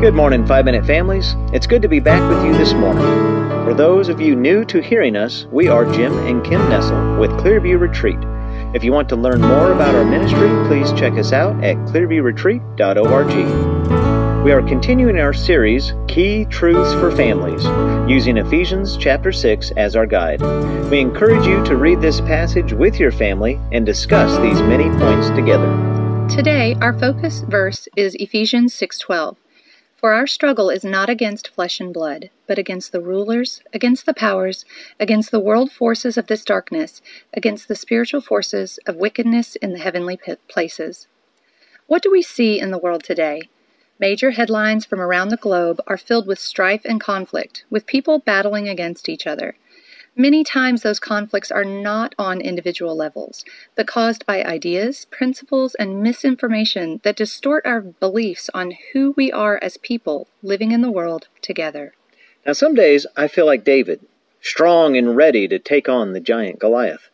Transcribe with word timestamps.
Good 0.00 0.14
morning, 0.14 0.46
Five 0.46 0.64
Minute 0.64 0.86
Families. 0.86 1.34
It's 1.52 1.66
good 1.66 1.82
to 1.82 1.88
be 1.88 2.00
back 2.00 2.26
with 2.26 2.42
you 2.42 2.56
this 2.56 2.72
morning. 2.72 3.04
For 3.66 3.74
those 3.74 4.08
of 4.08 4.18
you 4.18 4.34
new 4.34 4.64
to 4.64 4.80
hearing 4.80 5.14
us, 5.14 5.44
we 5.52 5.68
are 5.68 5.84
Jim 5.92 6.16
and 6.26 6.42
Kim 6.42 6.62
Nessel 6.70 7.20
with 7.20 7.30
Clearview 7.32 7.78
Retreat. 7.78 8.16
If 8.74 8.82
you 8.82 8.92
want 8.92 9.10
to 9.10 9.16
learn 9.16 9.42
more 9.42 9.72
about 9.72 9.94
our 9.94 10.06
ministry, 10.06 10.48
please 10.68 10.90
check 10.98 11.18
us 11.18 11.34
out 11.34 11.62
at 11.62 11.76
clearviewretreat.org. 11.76 14.42
We 14.42 14.52
are 14.52 14.62
continuing 14.62 15.18
our 15.18 15.34
series, 15.34 15.92
Key 16.08 16.46
Truths 16.46 16.94
for 16.94 17.14
Families, 17.14 17.62
using 18.10 18.38
Ephesians 18.38 18.96
chapter 18.96 19.32
6 19.32 19.70
as 19.72 19.96
our 19.96 20.06
guide. 20.06 20.40
We 20.90 21.00
encourage 21.00 21.46
you 21.46 21.62
to 21.66 21.76
read 21.76 22.00
this 22.00 22.22
passage 22.22 22.72
with 22.72 22.98
your 22.98 23.12
family 23.12 23.60
and 23.70 23.84
discuss 23.84 24.34
these 24.40 24.62
many 24.62 24.88
points 24.98 25.28
together. 25.36 25.68
Today, 26.30 26.74
our 26.80 26.98
focus 26.98 27.44
verse 27.46 27.86
is 27.96 28.14
Ephesians 28.14 28.72
6:12. 28.72 29.36
For 30.00 30.14
our 30.14 30.26
struggle 30.26 30.70
is 30.70 30.82
not 30.82 31.10
against 31.10 31.48
flesh 31.48 31.78
and 31.78 31.92
blood, 31.92 32.30
but 32.46 32.58
against 32.58 32.90
the 32.90 33.02
rulers, 33.02 33.60
against 33.74 34.06
the 34.06 34.14
powers, 34.14 34.64
against 34.98 35.30
the 35.30 35.38
world 35.38 35.70
forces 35.70 36.16
of 36.16 36.26
this 36.26 36.42
darkness, 36.42 37.02
against 37.34 37.68
the 37.68 37.74
spiritual 37.74 38.22
forces 38.22 38.78
of 38.86 38.96
wickedness 38.96 39.56
in 39.56 39.74
the 39.74 39.78
heavenly 39.78 40.18
places. 40.48 41.06
What 41.86 42.02
do 42.02 42.10
we 42.10 42.22
see 42.22 42.58
in 42.58 42.70
the 42.70 42.78
world 42.78 43.04
today? 43.04 43.42
Major 43.98 44.30
headlines 44.30 44.86
from 44.86 45.02
around 45.02 45.28
the 45.28 45.36
globe 45.36 45.82
are 45.86 45.98
filled 45.98 46.26
with 46.26 46.38
strife 46.38 46.86
and 46.86 46.98
conflict, 46.98 47.66
with 47.68 47.84
people 47.84 48.20
battling 48.20 48.70
against 48.70 49.06
each 49.06 49.26
other. 49.26 49.58
Many 50.16 50.42
times 50.42 50.82
those 50.82 50.98
conflicts 50.98 51.50
are 51.52 51.64
not 51.64 52.14
on 52.18 52.40
individual 52.40 52.96
levels, 52.96 53.44
but 53.76 53.86
caused 53.86 54.26
by 54.26 54.42
ideas, 54.42 55.06
principles, 55.10 55.74
and 55.76 56.02
misinformation 56.02 57.00
that 57.04 57.16
distort 57.16 57.64
our 57.64 57.80
beliefs 57.80 58.50
on 58.52 58.74
who 58.92 59.14
we 59.16 59.30
are 59.30 59.58
as 59.62 59.76
people 59.76 60.28
living 60.42 60.72
in 60.72 60.82
the 60.82 60.90
world 60.90 61.28
together. 61.40 61.94
Now, 62.44 62.54
some 62.54 62.74
days 62.74 63.06
I 63.16 63.28
feel 63.28 63.46
like 63.46 63.64
David, 63.64 64.00
strong 64.40 64.96
and 64.96 65.16
ready 65.16 65.46
to 65.46 65.58
take 65.58 65.88
on 65.88 66.12
the 66.12 66.20
giant 66.20 66.58
Goliath. 66.58 67.08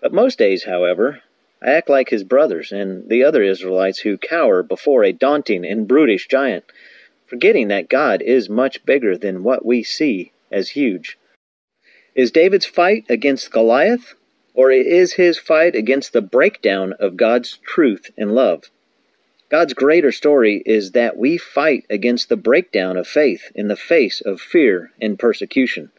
But 0.00 0.12
most 0.12 0.38
days, 0.38 0.64
however, 0.64 1.22
I 1.62 1.70
act 1.70 1.88
like 1.88 2.10
his 2.10 2.24
brothers 2.24 2.72
and 2.72 3.08
the 3.08 3.24
other 3.24 3.42
Israelites 3.42 4.00
who 4.00 4.18
cower 4.18 4.62
before 4.62 5.04
a 5.04 5.12
daunting 5.12 5.64
and 5.64 5.88
brutish 5.88 6.26
giant, 6.28 6.64
forgetting 7.26 7.68
that 7.68 7.88
God 7.88 8.20
is 8.20 8.48
much 8.48 8.84
bigger 8.84 9.16
than 9.16 9.44
what 9.44 9.64
we 9.64 9.82
see 9.82 10.32
as 10.50 10.70
huge. 10.70 11.18
Is 12.16 12.30
David's 12.30 12.64
fight 12.64 13.04
against 13.10 13.50
Goliath, 13.50 14.14
or 14.54 14.70
is 14.70 15.12
his 15.12 15.38
fight 15.38 15.76
against 15.76 16.14
the 16.14 16.22
breakdown 16.22 16.94
of 16.94 17.18
God's 17.18 17.58
truth 17.58 18.10
and 18.16 18.34
love? 18.34 18.70
God's 19.50 19.74
greater 19.74 20.10
story 20.10 20.62
is 20.64 20.92
that 20.92 21.18
we 21.18 21.36
fight 21.36 21.84
against 21.90 22.30
the 22.30 22.36
breakdown 22.38 22.96
of 22.96 23.06
faith 23.06 23.52
in 23.54 23.68
the 23.68 23.76
face 23.76 24.22
of 24.22 24.40
fear 24.40 24.92
and 24.98 25.18
persecution. 25.18 25.90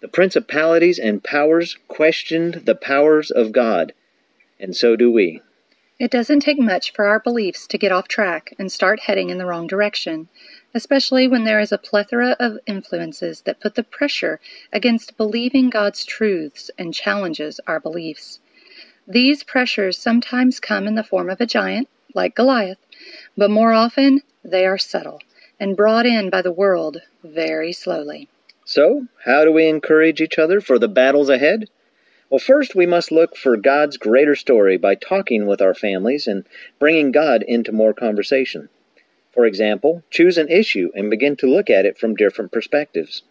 The 0.00 0.08
principalities 0.08 0.98
and 0.98 1.22
powers 1.22 1.76
questioned 1.88 2.62
the 2.64 2.74
powers 2.74 3.30
of 3.30 3.52
God, 3.52 3.92
and 4.58 4.74
so 4.74 4.96
do 4.96 5.12
we. 5.12 5.42
It 6.00 6.10
doesn't 6.10 6.40
take 6.40 6.58
much 6.58 6.92
for 6.92 7.04
our 7.04 7.20
beliefs 7.20 7.68
to 7.68 7.78
get 7.78 7.92
off 7.92 8.08
track 8.08 8.52
and 8.58 8.72
start 8.72 9.00
heading 9.00 9.30
in 9.30 9.38
the 9.38 9.46
wrong 9.46 9.68
direction 9.68 10.28
especially 10.74 11.26
when 11.26 11.44
there 11.44 11.60
is 11.60 11.72
a 11.72 11.78
plethora 11.78 12.36
of 12.38 12.58
influences 12.66 13.42
that 13.42 13.60
put 13.60 13.74
the 13.74 13.82
pressure 13.82 14.40
against 14.72 15.16
believing 15.16 15.70
God's 15.70 16.04
truths 16.04 16.70
and 16.78 16.94
challenges 16.94 17.60
our 17.66 17.80
beliefs. 17.80 18.40
These 19.06 19.42
pressures 19.42 19.98
sometimes 19.98 20.60
come 20.60 20.86
in 20.86 20.94
the 20.94 21.04
form 21.04 21.28
of 21.28 21.40
a 21.40 21.46
giant, 21.46 21.88
like 22.14 22.36
Goliath, 22.36 22.78
but 23.36 23.50
more 23.50 23.72
often 23.72 24.22
they 24.44 24.66
are 24.66 24.78
subtle 24.78 25.20
and 25.58 25.76
brought 25.76 26.06
in 26.06 26.30
by 26.30 26.42
the 26.42 26.52
world 26.52 26.98
very 27.24 27.72
slowly. 27.72 28.28
So, 28.64 29.06
how 29.24 29.44
do 29.44 29.52
we 29.52 29.66
encourage 29.66 30.20
each 30.20 30.38
other 30.38 30.60
for 30.60 30.78
the 30.78 30.88
battles 30.88 31.28
ahead? 31.28 31.68
Well, 32.30 32.38
first, 32.38 32.76
we 32.76 32.86
must 32.86 33.10
look 33.10 33.36
for 33.36 33.56
God's 33.56 33.96
greater 33.96 34.36
story 34.36 34.76
by 34.76 34.94
talking 34.94 35.46
with 35.46 35.60
our 35.60 35.74
families 35.74 36.28
and 36.28 36.46
bringing 36.78 37.10
God 37.10 37.42
into 37.42 37.72
more 37.72 37.92
conversation. 37.92 38.68
For 39.34 39.46
example, 39.46 40.04
choose 40.10 40.38
an 40.38 40.48
issue 40.48 40.90
and 40.94 41.10
begin 41.10 41.34
to 41.36 41.50
look 41.50 41.68
at 41.68 41.84
it 41.84 41.98
from 41.98 42.14
different 42.14 42.52
perspectives. 42.52 43.24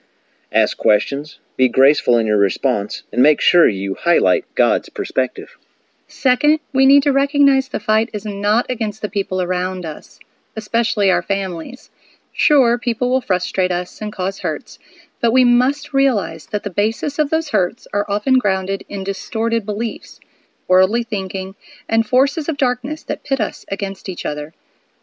Ask 0.52 0.78
questions, 0.78 1.40
be 1.56 1.70
graceful 1.70 2.18
in 2.18 2.28
your 2.28 2.38
response, 2.38 3.04
and 3.14 3.24
make 3.24 3.40
sure 3.40 3.70
you 3.70 3.96
highlight 3.96 4.44
God's 4.56 4.90
perspective. 4.90 5.58
Second, 6.08 6.60
we 6.74 6.86
need 6.86 7.04
to 7.04 7.14
recognize 7.14 7.70
the 7.70 7.80
fight 7.80 8.10
is 8.12 8.26
not 8.26 8.66
against 8.70 9.02
the 9.02 9.10
people 9.10 9.42
around 9.42 9.86
us, 9.86 10.20
especially 10.58 11.10
our 11.10 11.22
families. 11.22 11.90
Sure, 12.34 12.78
people 12.78 13.10
will 13.10 13.22
frustrate 13.22 13.72
us 13.72 14.02
and 14.02 14.12
cause 14.12 14.40
hurts, 14.40 14.80
but 15.22 15.34
we 15.34 15.44
must 15.44 15.94
realize 15.94 16.48
that 16.48 16.64
the 16.64 16.70
basis 16.70 17.20
of 17.20 17.30
those 17.30 17.50
hurts 17.50 17.88
are 17.94 18.06
often 18.10 18.36
grounded 18.36 18.84
in 18.88 19.04
distorted 19.04 19.66
beliefs, 19.66 20.20
worldly 20.68 21.04
thinking, 21.04 21.56
and 21.88 22.08
forces 22.08 22.48
of 22.48 22.58
darkness 22.58 23.04
that 23.04 23.24
pit 23.24 23.42
us 23.42 23.66
against 23.70 24.08
each 24.08 24.26
other 24.26 24.54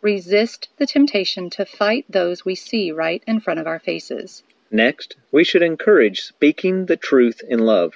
resist 0.02 0.68
the 0.76 0.86
temptation 0.86 1.50
to 1.50 1.64
fight 1.64 2.04
those 2.08 2.44
we 2.44 2.54
see 2.54 2.92
right 2.92 3.24
in 3.26 3.40
front 3.40 3.58
of 3.58 3.66
our 3.66 3.80
faces. 3.80 4.44
Next, 4.70 5.16
we 5.32 5.42
should 5.42 5.62
encourage 5.62 6.22
speaking 6.22 6.86
the 6.86 6.96
truth 6.96 7.40
in 7.48 7.60
love. 7.60 7.94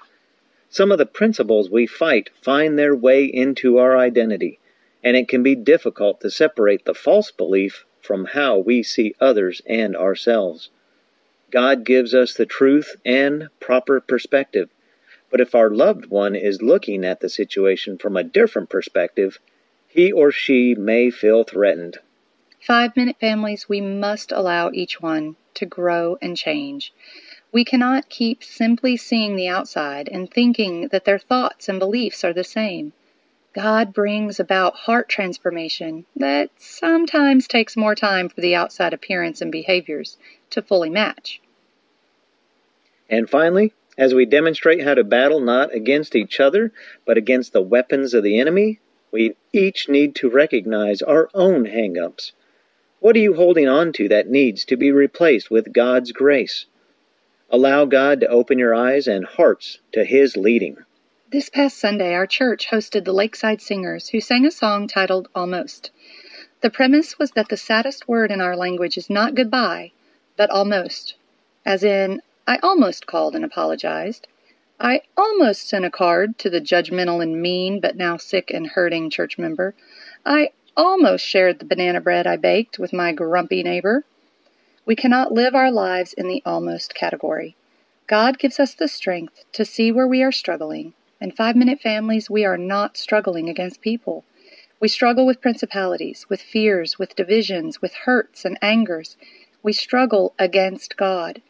Some 0.69 0.91
of 0.91 0.99
the 0.99 1.07
principles 1.07 1.71
we 1.71 1.87
fight 1.87 2.31
find 2.43 2.79
their 2.79 2.97
way 2.97 3.25
into 3.25 3.79
our 3.79 3.97
identity, 3.97 4.59
and 5.05 5.17
it 5.17 5.29
can 5.29 5.43
be 5.43 5.55
difficult 5.55 6.21
to 6.21 6.31
separate 6.31 6.85
the 6.85 6.95
false 6.95 7.31
belief 7.31 7.85
from 8.01 8.25
how 8.25 8.59
we 8.59 8.83
see 8.83 9.15
others 9.21 9.63
and 9.67 9.97
ourselves. 9.97 10.71
God 11.50 11.84
gives 11.84 12.15
us 12.15 12.34
the 12.34 12.47
truth 12.47 12.97
and 13.05 13.49
proper 13.59 14.00
perspective, 14.00 14.71
but 15.31 15.41
if 15.41 15.55
our 15.55 15.71
loved 15.71 16.06
one 16.06 16.34
is 16.34 16.62
looking 16.62 17.05
at 17.05 17.21
the 17.21 17.28
situation 17.28 17.99
from 17.99 18.16
a 18.16 18.25
different 18.25 18.69
perspective, 18.69 19.38
he 19.89 20.12
or 20.12 20.31
she 20.31 20.75
may 20.75 21.10
feel 21.10 21.44
threatened. 21.44 21.99
Five 22.60 22.97
minute 22.97 23.16
families, 23.19 23.69
we 23.69 23.81
must 23.81 24.33
allow 24.33 24.71
each 24.72 25.00
one 25.00 25.37
to 25.55 25.66
grow 25.66 26.19
and 26.21 26.37
change. 26.37 26.93
We 27.53 27.65
cannot 27.65 28.09
keep 28.09 28.44
simply 28.44 28.97
seeing 28.97 29.34
the 29.34 29.49
outside 29.49 30.09
and 30.09 30.31
thinking 30.31 30.89
that 30.89 31.05
their 31.05 31.19
thoughts 31.19 31.69
and 31.69 31.78
beliefs 31.78 32.22
are 32.22 32.33
the 32.33 32.44
same. 32.44 32.93
God 33.53 33.93
brings 33.93 34.38
about 34.38 34.77
heart 34.77 35.09
transformation 35.09 36.06
that 36.15 36.50
sometimes 36.56 37.49
takes 37.49 37.77
more 37.77 37.97
time 37.97 38.28
for 38.28 38.41
the 38.41 38.55
outside 38.55 38.94
appearance 38.94 39.41
and 39.41 39.50
behaviors 39.50 40.19
to 40.50 40.62
fully 40.62 40.88
match. 40.88 41.41
And 43.09 43.28
finally, 43.28 43.72
as 43.99 44.15
we 44.15 44.25
demonstrate 44.25 44.84
how 44.84 44.94
to 44.94 45.03
battle 45.03 45.41
not 45.41 45.75
against 45.75 46.15
each 46.15 46.39
other, 46.39 46.72
but 47.05 47.19
against 47.19 47.53
the 47.53 47.60
weapons 47.60 48.15
of 48.15 48.22
the 48.22 48.39
enemy, 48.39 48.78
we 49.10 49.34
each 49.53 49.89
need 49.89 50.15
to 50.16 50.31
recognize 50.31 51.03
our 51.03 51.28
own 51.34 51.65
hang-ups. 51.65 52.33
What 53.00 53.16
are 53.16 53.21
you 53.21 53.34
holding 53.34 53.66
on 53.66 53.93
to 53.94 54.09
that 54.09 54.28
needs 54.28 54.65
to 54.66 54.77
be 54.77 54.93
replaced 54.93 55.50
with 55.50 55.72
God's 55.72 56.12
grace? 56.12 56.66
Allow 57.50 57.87
God 57.87 58.21
to 58.21 58.28
open 58.28 58.60
your 58.60 58.75
eyes 58.75 59.09
and 59.09 59.25
hearts 59.25 59.81
to 59.93 60.05
His 60.05 60.37
leading. 60.37 60.77
This 61.33 61.49
past 61.49 61.79
Sunday, 61.79 62.13
our 62.13 62.27
church 62.27 62.71
hosted 62.73 63.05
the 63.05 63.13
Lakeside 63.13 63.63
Singers, 63.63 64.09
who 64.09 64.21
sang 64.21 64.45
a 64.45 64.51
song 64.51 64.89
titled 64.89 65.29
Almost. 65.33 65.93
The 66.61 66.71
premise 66.71 67.21
was 67.21 67.31
that 67.33 67.51
the 67.51 67.57
saddest 67.57 68.09
word 68.09 68.33
in 68.33 68.41
our 68.41 68.57
language 68.57 68.99
is 68.99 69.09
not 69.09 69.37
goodbye, 69.37 69.93
but 70.37 70.51
almost, 70.51 71.15
as 71.65 71.85
in, 71.85 72.21
I 72.49 72.59
almost 72.65 73.07
called 73.07 73.37
and 73.37 73.45
apologized. 73.45 74.27
I 74.81 75.03
almost 75.17 75.69
sent 75.69 75.85
a 75.85 75.91
card 75.91 76.37
to 76.39 76.51
the 76.51 76.61
judgmental 76.61 77.23
and 77.23 77.41
mean, 77.41 77.79
but 77.79 77.97
now 77.97 78.17
sick 78.17 78.51
and 78.51 78.67
hurting 78.67 79.09
church 79.09 79.39
member. 79.39 79.77
I 80.27 80.51
almost 80.77 81.25
shared 81.25 81.61
the 81.61 81.65
banana 81.65 82.01
bread 82.01 82.27
I 82.27 82.39
baked 82.39 82.81
with 82.81 82.93
my 82.93 83.13
grumpy 83.13 83.63
neighbor. 83.63 84.05
We 84.84 84.97
cannot 84.97 85.31
live 85.31 85.54
our 85.54 85.71
lives 85.71 86.13
in 86.13 86.27
the 86.27 86.43
almost 86.45 86.93
category. 86.93 87.54
God 88.09 88.37
gives 88.37 88.59
us 88.59 88.75
the 88.75 88.89
strength 88.89 89.45
to 89.53 89.65
see 89.65 89.93
where 89.93 90.09
we 90.09 90.25
are 90.25 90.33
struggling. 90.33 90.93
In 91.21 91.33
five 91.33 91.57
minute 91.57 91.81
families, 91.81 92.31
we 92.31 92.45
are 92.45 92.59
not 92.59 92.97
struggling 92.97 93.49
against 93.49 93.81
people. 93.81 94.25
We 94.81 94.89
struggle 94.89 95.27
with 95.27 95.41
principalities, 95.41 96.27
with 96.28 96.41
fears, 96.41 96.99
with 96.99 97.17
divisions, 97.17 97.83
with 97.83 97.95
hurts 97.95 98.45
and 98.45 98.59
angers. 98.63 99.17
We 99.63 99.72
struggle 99.72 100.34
against 100.39 100.97
God. 100.97 101.43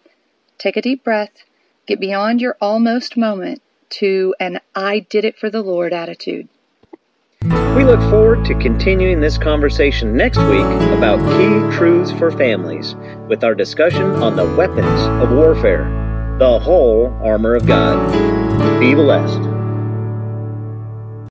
Take 0.58 0.76
a 0.76 0.82
deep 0.82 1.05
breath 1.05 1.44
Get 1.90 1.99
beyond 1.99 2.40
your 2.40 2.56
almost 2.61 3.17
moment 3.17 3.62
to 3.99 4.32
an 4.38 4.61
I 4.76 5.00
did 5.00 5.25
it 5.25 5.37
for 5.37 5.50
the 5.50 5.61
Lord 5.61 5.93
attitude. 5.93 6.49
We 7.43 7.82
look 7.82 7.99
forward 8.11 8.44
to 8.44 8.55
continuing 8.61 9.20
this 9.20 9.37
conversation 9.37 10.16
next 10.16 10.38
week 10.38 10.61
about 10.96 11.19
key 11.32 11.76
truths 11.76 12.12
for 12.12 12.31
families 12.31 12.94
with 13.28 13.43
our 13.43 13.56
discussion 13.56 14.23
on 14.23 14.37
the 14.37 14.46
weapons 14.55 15.00
of 15.20 15.32
warfare, 15.32 15.82
the 16.38 16.61
whole 16.61 17.08
armor 17.25 17.56
of 17.56 17.66
God. 17.66 17.99
Be 18.78 18.94
blessed. 18.94 19.50